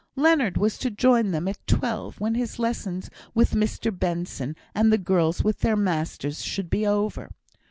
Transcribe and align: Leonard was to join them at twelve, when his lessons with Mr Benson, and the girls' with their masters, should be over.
Leonard 0.15 0.57
was 0.57 0.79
to 0.79 0.89
join 0.89 1.29
them 1.29 1.47
at 1.47 1.59
twelve, 1.67 2.19
when 2.19 2.33
his 2.33 2.57
lessons 2.57 3.07
with 3.35 3.51
Mr 3.51 3.95
Benson, 3.95 4.55
and 4.73 4.91
the 4.91 4.97
girls' 4.97 5.43
with 5.43 5.59
their 5.59 5.75
masters, 5.77 6.41
should 6.41 6.71
be 6.71 6.87
over. 6.87 7.29